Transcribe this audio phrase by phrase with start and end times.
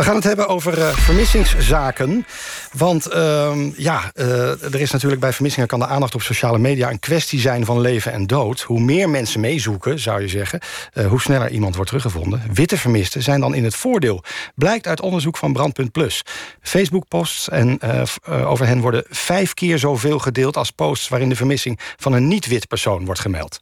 [0.00, 2.26] We gaan het hebben over uh, vermissingszaken.
[2.72, 5.68] Want uh, ja, uh, er is natuurlijk bij vermissingen...
[5.68, 8.60] kan de aandacht op sociale media een kwestie zijn van leven en dood.
[8.60, 10.60] Hoe meer mensen meezoeken, zou je zeggen...
[10.94, 12.42] Uh, hoe sneller iemand wordt teruggevonden.
[12.52, 14.22] Witte vermisten zijn dan in het voordeel.
[14.54, 16.22] Blijkt uit onderzoek van Brandpunt Plus.
[16.62, 17.80] Facebook-posts en
[18.24, 20.56] over hen worden vijf keer zoveel gedeeld...
[20.56, 23.60] als posts waarin de vermissing van een niet-wit persoon wordt gemeld.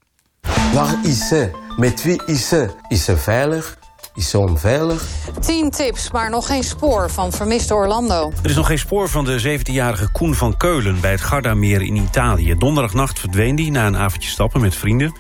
[0.73, 1.51] Waar is ze?
[1.77, 2.71] Met wie is ze?
[2.89, 3.79] Is ze veilig?
[4.19, 5.05] Is ze onveilig?
[5.41, 8.33] Tien tips, maar nog geen spoor van vermiste Orlando.
[8.43, 11.01] Er is nog geen spoor van de 17-jarige Koen van Keulen...
[11.01, 12.55] bij het Gardameer in Italië.
[12.55, 15.13] Donderdagnacht verdween hij na een avondje stappen met vrienden.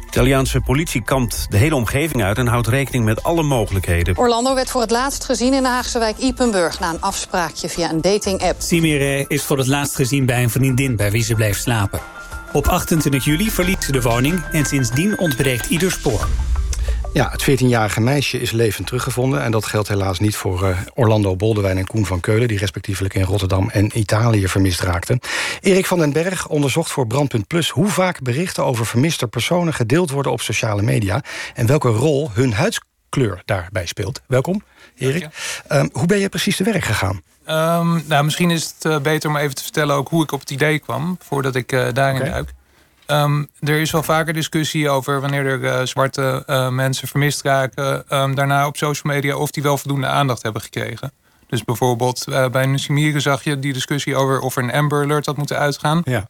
[0.00, 2.38] De Italiaanse politie kampt de hele omgeving uit...
[2.38, 4.18] en houdt rekening met alle mogelijkheden.
[4.18, 6.80] Orlando werd voor het laatst gezien in de Haagse wijk Ipenburg...
[6.80, 8.60] na een afspraakje via een dating-app.
[8.60, 10.96] Simire is voor het laatst gezien bij een vriendin...
[10.96, 12.00] bij wie ze bleef slapen.
[12.52, 16.28] Op 28 juli verliet ze de woning en sindsdien ontbreekt ieder spoor.
[17.14, 19.42] Ja, het 14-jarige meisje is levend teruggevonden.
[19.42, 22.48] En dat geldt helaas niet voor uh, Orlando Boldewijn en Koen van Keulen...
[22.48, 25.20] die respectievelijk in Rotterdam en Italië vermist raakten.
[25.60, 27.70] Erik van den Berg onderzocht voor Brandpunt Plus...
[27.70, 31.22] hoe vaak berichten over vermiste personen gedeeld worden op sociale media...
[31.54, 34.20] en welke rol hun huidskleur daarbij speelt.
[34.26, 34.62] Welkom,
[34.96, 35.28] Erik.
[35.72, 37.22] Um, hoe ben je precies te werk gegaan?
[37.48, 40.40] Um, nou, misschien is het uh, beter om even te vertellen ook hoe ik op
[40.40, 41.18] het idee kwam...
[41.20, 42.30] voordat ik uh, daarin okay.
[42.32, 42.52] duik.
[43.06, 48.04] Um, er is wel vaker discussie over wanneer er uh, zwarte uh, mensen vermist raken.
[48.20, 51.12] Um, daarna op social media of die wel voldoende aandacht hebben gekregen.
[51.46, 55.26] Dus bijvoorbeeld uh, bij Nusimire zag je die discussie over of er een Amber Alert
[55.26, 56.00] had moeten uitgaan.
[56.04, 56.28] Ja.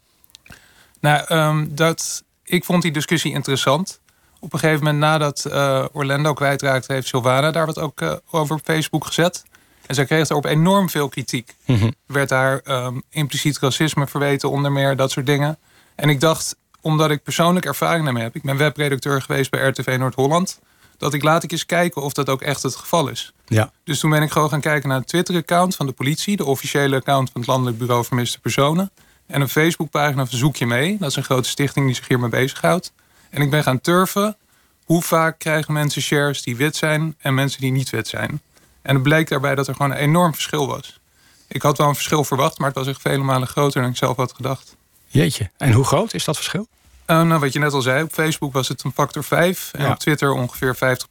[1.00, 4.00] Nou, um, dat, ik vond die discussie interessant.
[4.40, 5.46] Op een gegeven moment nadat
[5.92, 6.92] Orlando kwijtraakte...
[6.92, 9.44] heeft Sylvana daar wat ook over op Facebook gezet.
[9.86, 11.54] En zij kreeg daarop enorm veel kritiek.
[11.66, 11.94] Mm -hmm.
[12.06, 12.62] Werd haar
[13.10, 15.58] impliciet racisme verweten onder meer, dat soort dingen.
[15.94, 18.34] En ik dacht, omdat ik persoonlijk ervaring daarmee heb.
[18.34, 20.60] Ik ben webredacteur geweest bij RTV Noord-Holland.
[20.96, 23.32] Dat ik laat ik eens kijken of dat ook echt het geval is.
[23.46, 23.70] Ja.
[23.84, 26.36] Dus toen ben ik gewoon gaan kijken naar het Twitter-account van de politie.
[26.36, 28.90] De officiële account van het Landelijk Bureau Vermiste Personen.
[29.26, 30.96] En een Facebookpagina van Zoek je mee.
[30.98, 32.92] Dat is een grote stichting die zich hiermee bezighoudt.
[33.30, 34.36] En ik ben gaan turven.
[34.84, 38.42] Hoe vaak krijgen mensen shares die wit zijn en mensen die niet wit zijn.
[38.82, 41.00] En het bleek daarbij dat er gewoon een enorm verschil was.
[41.48, 43.96] Ik had wel een verschil verwacht, maar het was echt vele malen groter dan ik
[43.96, 44.76] zelf had gedacht.
[45.14, 45.50] Jeetje.
[45.56, 46.66] En hoe groot is dat verschil?
[47.06, 49.70] Uh, nou, wat je net al zei, op Facebook was het een factor 5.
[49.72, 49.90] En Ja.
[49.90, 51.08] op Twitter ongeveer 50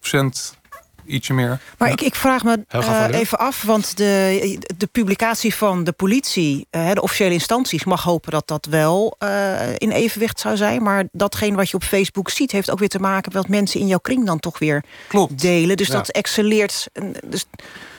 [1.06, 1.59] ietsje meer.
[1.78, 3.14] Maar ik, ik vraag me uh, u.
[3.14, 8.31] even af, want de, de publicatie van de politie, uh, de officiële instanties, mag hopen
[8.31, 10.84] dat dat wel uh, in evenwicht zou zijn.
[10.84, 13.80] Maar datgene wat je op Facebook ziet, heeft ook weer te maken met wat mensen
[13.80, 15.42] in jouw kring dan toch weer Klopt.
[15.42, 15.78] delen.
[15.78, 15.94] Dus Ja.
[15.94, 16.88] dat excelleert.
[17.25, 17.46] Dus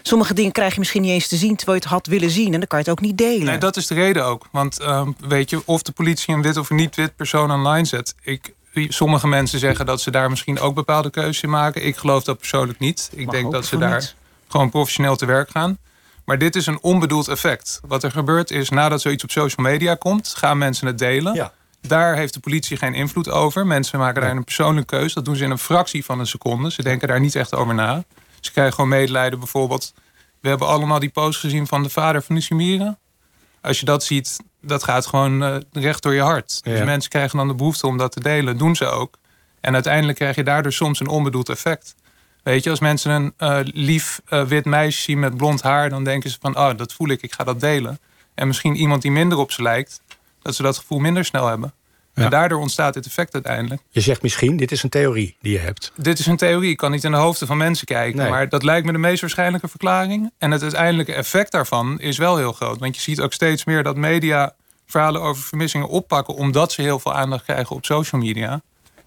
[0.03, 2.53] sommige dingen krijg je misschien niet eens te zien terwijl je het had willen zien.
[2.53, 3.45] En dan kan je het ook niet delen.
[3.45, 4.47] Nee, dat is de reden ook.
[4.53, 8.15] Want ehm, weet je, of de politie een wit of een niet-wit persoon online zet.
[8.23, 11.87] Ik, sommige mensen zeggen dat ze daar misschien ook bepaalde keuzes in maken.
[11.87, 13.11] Ik geloof dat persoonlijk niet.
[13.13, 14.13] Ik Mag denk dat ze daar
[14.49, 15.79] gewoon professioneel te werk gaan.
[16.25, 17.81] Maar dit is een onbedoeld effect.
[17.87, 20.35] Wat er gebeurt is, nadat zoiets op social media komt...
[20.37, 21.35] gaan mensen het delen.
[21.35, 21.53] Ja.
[21.81, 23.67] Daar heeft de politie geen invloed over.
[23.67, 25.15] Mensen maken daar een persoonlijke keuze.
[25.15, 26.71] Dat doen ze in een fractie van een seconde.
[26.71, 28.05] Ze denken daar niet echt over na.
[28.41, 29.39] Ze krijgen gewoon medelijden.
[29.39, 29.95] Bijvoorbeeld,
[30.41, 32.97] we hebben allemaal die post gezien van de vader van Nusimire.
[33.65, 36.65] Als je dat ziet, dat gaat gewoon eh, recht door je hart.
[36.65, 38.59] Dus mensen krijgen dan de behoefte om dat te delen.
[38.59, 39.19] Doen ze ook.
[39.61, 41.95] En uiteindelijk krijg je daardoor soms een onbedoeld effect.
[42.43, 45.91] Weet je, als mensen een eh, lief eh, wit meisje zien met blond haar...
[45.91, 47.99] dan denken ze van, oh, dat voel ik, ik ga dat delen.
[48.35, 50.03] En misschien iemand die minder op ze lijkt...
[50.43, 51.73] dat ze dat gevoel minder snel hebben.
[52.15, 52.25] Ja.
[52.25, 53.83] En daardoor ontstaat dit effect uiteindelijk.
[53.91, 55.93] Je zegt misschien, dit is een theorie die je hebt.
[55.97, 58.19] Dit is een theorie, ik kan niet in de hoofden van mensen kijken.
[58.21, 58.31] Nee.
[58.31, 60.31] Maar dat lijkt me de meest waarschijnlijke verklaring.
[60.39, 62.79] En het uiteindelijke effect daarvan is wel heel groot.
[62.79, 64.55] Want je ziet ook steeds meer dat media
[64.87, 66.35] verhalen over vermissingen oppakken...
[66.35, 68.63] omdat ze heel veel aandacht krijgen op social media.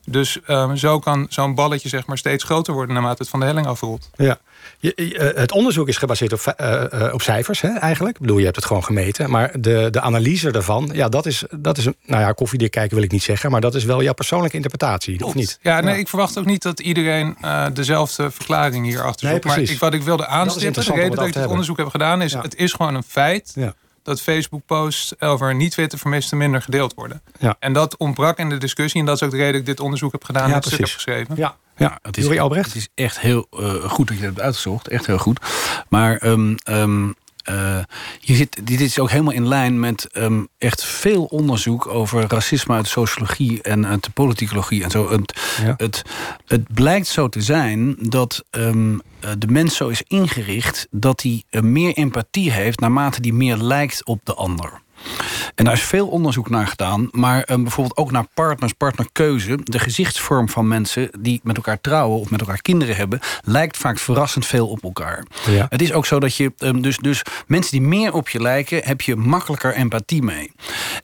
[0.09, 2.93] Dus ehm, zo kan zo'n balletje zeg maar, steeds groter worden...
[2.93, 4.09] naarmate het van de helling afrolt.
[4.15, 4.37] Ja.
[4.79, 8.15] Je, je, eh, het onderzoek is gebaseerd op, eh, eh, op cijfers, hè, eigenlijk.
[8.15, 9.29] Ik bedoel, je hebt het gewoon gemeten.
[9.29, 11.83] Maar de, de analyse daarvan, ja, dat is, dat is.
[11.83, 13.51] Nou ja, koffiedik kijken wil ik niet zeggen...
[13.51, 15.59] maar dat is wel jouw persoonlijke interpretatie, of niet?
[15.61, 17.37] Ja, nee, ik verwacht ook niet dat iedereen
[17.73, 19.45] dezelfde verklaring hierachter Nee, zoekt.
[19.45, 19.73] maar precies.
[19.73, 22.21] ik, wat ik wilde aanstippen, de reden het dat ik te onderzoek heb gedaan...
[22.21, 22.41] is Ja.
[22.41, 23.73] het is gewoon een feit Ja.
[24.07, 27.21] Dat Facebook-posts over niet-witte vermisten minder gedeeld worden.
[27.39, 27.55] Ja.
[27.59, 28.99] En dat ontbrak in de discussie.
[28.99, 30.65] En dat is ook de reden dat ik dit onderzoek heb gedaan Ja, en het
[30.65, 31.35] stuk heb geschreven.
[31.35, 31.55] Ja.
[31.77, 32.65] Ja, het is, Albrecht?
[32.65, 34.87] het is echt heel eh, goed dat je dat hebt uitgezocht.
[34.87, 35.39] Echt heel goed.
[35.89, 37.11] Maar ehm, ehm,
[37.47, 37.79] eh,
[38.19, 42.75] je zit, dit is ook helemaal in lijn met ehm, echt veel onderzoek over racisme
[42.75, 45.09] uit sociologie en uit de politicologie en zo.
[45.11, 45.33] Het,
[45.63, 45.73] Ja.
[45.77, 46.01] het,
[46.45, 51.43] het blijkt zo te zijn dat ehm, eh, de mens zo is ingericht dat hij
[51.49, 54.81] eh, meer empathie heeft naarmate hij meer lijkt op de ander.
[55.55, 57.07] En daar is veel onderzoek naar gedaan.
[57.11, 59.57] Maar um, bijvoorbeeld ook naar partners, partnerkeuze.
[59.63, 63.99] De gezichtsvorm van mensen die met elkaar trouwen of met elkaar kinderen hebben, lijkt vaak
[63.99, 65.25] verrassend veel op elkaar.
[65.49, 65.65] Ja.
[65.69, 68.81] Het is ook zo dat je, um, dus, dus mensen die meer op je lijken,
[68.83, 70.51] heb je makkelijker empathie mee.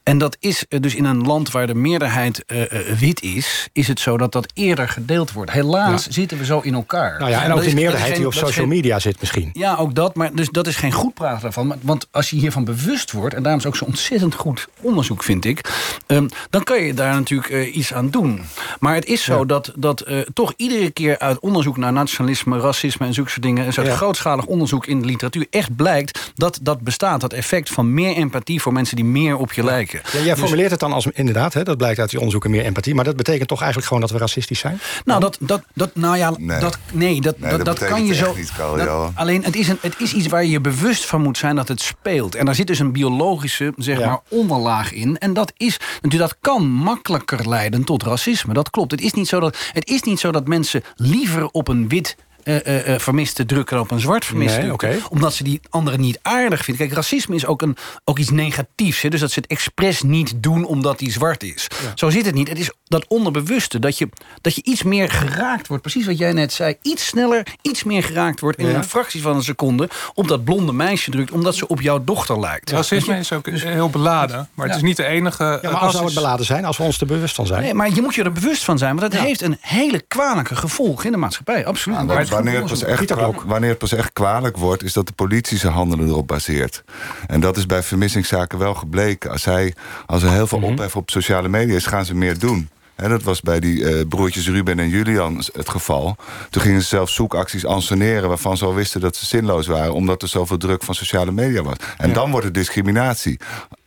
[0.03, 2.67] En dat is uh, dus in een land waar de meerderheid uh, uh,
[2.99, 5.51] wit is, is het zo dat dat eerder gedeeld wordt.
[5.51, 6.11] Helaas ja.
[6.11, 7.19] zitten we zo in elkaar.
[7.19, 9.49] Nou ja, en ook de meerderheid die op social media zit misschien.
[9.53, 10.15] Ja, ook dat.
[10.15, 11.75] Maar dus dat is geen goed praten daarvan.
[11.81, 15.45] Want als je hiervan bewust wordt, en daarom is ook zo ontzettend goed onderzoek, vind
[15.45, 15.71] ik.
[16.07, 18.41] Um, dan kan je daar natuurlijk uh, iets aan doen.
[18.83, 19.45] Maar het is zo ja.
[19.45, 23.65] dat, dat uh, toch iedere keer uit onderzoek naar nationalisme, racisme en zulke soort dingen,
[23.65, 23.95] en zo'n ja.
[23.95, 27.21] grootschalig onderzoek in de literatuur, echt blijkt dat dat bestaat.
[27.21, 30.01] Dat effect van meer empathie voor mensen die meer op je lijken.
[30.11, 32.63] Ja, jij dus, formuleert het dan als inderdaad, hè, dat blijkt uit die onderzoeken meer
[32.63, 32.95] empathie.
[32.95, 34.79] Maar dat betekent toch eigenlijk gewoon dat we racistisch zijn?
[35.05, 36.59] Nou, dat, dat, dat, nou ja, nee.
[36.59, 38.35] dat, nee, dat, nee, dat, dat, dat kan je zo.
[38.35, 41.21] Niet, Carl, dat, alleen het is, een, het is iets waar je je bewust van
[41.21, 42.35] moet zijn dat het speelt.
[42.35, 44.05] En daar zit dus een biologische, zeg ja.
[44.05, 45.17] maar, onderlaag in.
[45.17, 48.53] En dat is natuurlijk, dat kan makkelijker leiden tot racisme.
[48.53, 48.91] Dat klopt.
[48.91, 52.15] Het is niet zo dat, het is niet zo dat mensen liever op een wit
[52.45, 54.89] uh, uh, vermiste drukken op een zwart vermiste nee, drukken.
[54.89, 55.01] Okay.
[55.09, 56.85] Omdat ze die anderen niet aardig vinden.
[56.85, 59.01] Kijk, racisme is ook, een, ook iets negatiefs.
[59.01, 59.09] Hè?
[59.09, 61.67] Dus dat ze het expres niet doen omdat die zwart is.
[61.83, 61.91] Ja.
[61.95, 62.47] Zo zit het niet.
[62.47, 63.79] Het is dat onderbewuste.
[63.79, 64.09] Dat je,
[64.41, 65.83] dat je iets meer geraakt wordt.
[65.83, 66.75] Precies wat jij net zei.
[66.81, 68.57] Iets sneller, iets meer geraakt wordt.
[68.57, 68.75] In ja.
[68.75, 69.89] een fractie van een seconde.
[70.13, 71.31] Op dat blonde meisje drukt.
[71.31, 72.71] Omdat ze op jouw dochter lijkt.
[72.71, 74.49] Racisme is ook heel beladen.
[74.53, 75.59] Maar het is niet de enige...
[75.61, 76.65] Ja, maar als zou het beladen zijn?
[76.65, 77.61] Als we ons er bewust van zijn?
[77.61, 78.95] Nee, maar je moet je er bewust van zijn.
[78.95, 81.65] Want het heeft een hele kwalijke gevolg in de maatschappij.
[81.65, 81.97] Absoluut.
[82.33, 83.13] Wanneer het, pas echt,
[83.45, 84.83] wanneer het pas echt kwalijk wordt...
[84.83, 86.83] is dat de politie zijn handelen erop baseert.
[87.27, 89.31] En dat is bij vermissingszaken wel gebleken.
[89.31, 89.73] Als, hij,
[90.05, 91.85] als er heel veel ophef op sociale media is...
[91.85, 92.69] gaan ze meer doen.
[92.95, 96.15] En dat was bij die uh, broertjes Ruben en Julian het geval.
[96.49, 98.29] Toen gingen ze zelf zoekacties anseneren...
[98.29, 99.93] waarvan ze al wisten dat ze zinloos waren...
[99.93, 101.75] omdat er zoveel druk van sociale media was.
[101.97, 102.13] En ja.
[102.13, 103.39] dan wordt het discriminatie.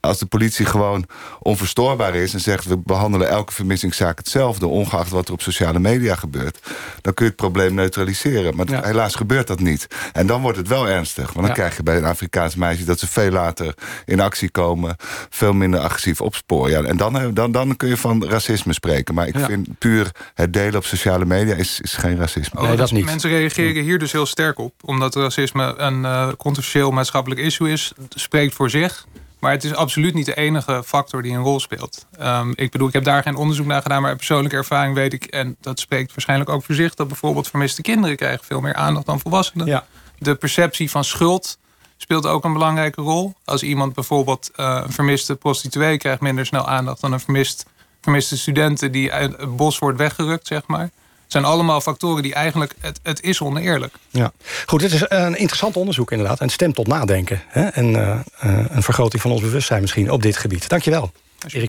[0.07, 1.07] Als de politie gewoon
[1.41, 2.35] onverstoorbaar is...
[2.35, 4.67] en zegt we behandelen elke vermissingszaak hetzelfde...
[4.67, 6.59] ongeacht wat er op sociale media gebeurt...
[7.01, 8.57] dan kun je het probleem neutraliseren.
[8.57, 8.83] Maar ja.
[8.85, 9.87] helaas gebeurt dat niet.
[10.13, 11.25] En dan wordt het wel ernstig.
[11.25, 11.53] Want dan ja.
[11.53, 12.85] krijg je bij een Afrikaans meisje...
[12.85, 13.75] dat ze veel later
[14.05, 14.97] in actie komen...
[15.31, 16.71] veel minder agressief opsporen.
[16.71, 19.15] Ja, en dan, dan, dan kun je van racisme spreken.
[19.15, 21.55] Maar ik vind puur het delen op sociale media...
[21.55, 22.61] is, is geen racisme.
[22.61, 23.05] Oh, nee, dat niet.
[23.05, 24.75] Mensen reageren hier dus heel sterk op.
[24.85, 27.93] Omdat racisme een uh, controversieel maatschappelijk issue is.
[28.09, 29.07] spreekt voor zich...
[29.47, 32.07] Maar het is absoluut niet de enige factor die een rol speelt.
[32.21, 34.01] Um, ik bedoel, ik heb daar geen onderzoek naar gedaan...
[34.01, 35.25] maar uit persoonlijke ervaring weet ik...
[35.25, 36.95] en dat spreekt waarschijnlijk ook voor zich...
[36.95, 39.67] dat bijvoorbeeld vermiste kinderen krijgen veel meer aandacht dan volwassenen.
[39.67, 39.87] Ja.
[40.19, 41.59] De perceptie van schuld
[41.97, 43.35] speelt ook een belangrijke rol.
[43.45, 45.97] Als iemand bijvoorbeeld uh, een vermiste prostituee...
[45.97, 47.67] krijgt minder snel aandacht dan een vermist,
[48.01, 48.93] vermiste studenten...
[48.93, 50.91] die uit het bos wordt weggerukt, zeg maar...
[51.27, 52.75] Het zijn allemaal factoren die eigenlijk...
[52.81, 53.95] Het, het is oneerlijk.
[54.11, 54.33] Ja.
[54.67, 56.41] Goed, dit is een interessant onderzoek inderdaad.
[56.41, 57.43] En stemt tot nadenken.
[57.47, 57.67] Hè?
[57.67, 60.69] En uh, uh, een vergroting van ons bewustzijn misschien op dit gebied.
[60.69, 61.13] Dank je wel.